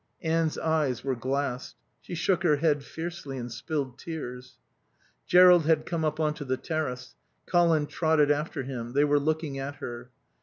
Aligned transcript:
Anne's 0.23 0.57
eyes 0.57 1.03
were 1.03 1.13
glassed. 1.13 1.75
She 2.01 2.15
shook 2.15 2.41
her 2.41 2.55
head 2.55 2.83
fiercely 2.83 3.37
and 3.37 3.51
spilled 3.51 3.99
tears. 3.99 4.57
Jerrold 5.27 5.67
had 5.67 5.85
come 5.85 6.03
up 6.03 6.19
on 6.19 6.33
to 6.33 6.43
the 6.43 6.57
terrace. 6.57 7.13
Colin 7.45 7.85
trotted 7.85 8.31
after 8.31 8.63
him. 8.63 8.93
They 8.93 9.03
were 9.03 9.19
looking 9.19 9.59
at 9.59 9.75
her. 9.75 10.09